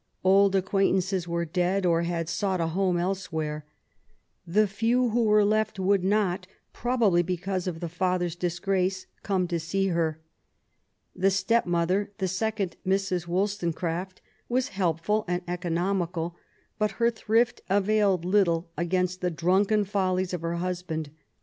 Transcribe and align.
Old 0.23 0.55
acquaintances 0.55 1.27
were 1.27 1.45
dead, 1.45 1.85
or 1.85 2.01
had 2.01 2.27
sought 2.27 2.59
a 2.59 2.69
home 2.69 2.97
elsewhere. 2.97 3.65
The 4.47 4.65
few 4.67 5.11
who 5.11 5.25
were 5.25 5.45
left 5.45 5.77
would 5.77 6.03
not, 6.03 6.47
probably 6.73 7.21
because 7.21 7.67
of 7.67 7.81
the 7.81 7.87
father's 7.87 8.35
disgrace, 8.35 9.05
come 9.21 9.47
to 9.49 9.59
see 9.59 9.89
her. 9.89 10.19
The 11.15 11.29
step 11.29 11.67
mother^ 11.67 12.07
the 12.17 12.27
second 12.27 12.77
Mrs. 12.83 13.27
Wollstonecraft^ 13.27 14.21
was 14.49 14.69
helpful 14.69 15.23
and 15.27 15.43
economical; 15.47 16.35
but 16.79 16.93
her 16.93 17.11
thrift 17.11 17.61
availed 17.69 18.25
little 18.25 18.71
against 18.75 19.21
the 19.21 19.29
drunken 19.29 19.85
follies 19.85 20.33
of 20.33 20.41
her 20.41 20.55
husband. 20.55 21.11